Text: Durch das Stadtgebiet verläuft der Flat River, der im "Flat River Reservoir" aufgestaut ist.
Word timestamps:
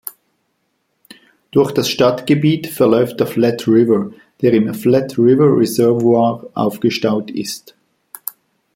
Durch 1.51 1.71
das 1.73 1.87
Stadtgebiet 1.87 2.65
verläuft 2.65 3.19
der 3.19 3.27
Flat 3.27 3.67
River, 3.67 4.09
der 4.41 4.51
im 4.53 4.73
"Flat 4.73 5.15
River 5.19 5.55
Reservoir" 5.55 6.43
aufgestaut 6.55 7.29
ist. 7.29 7.75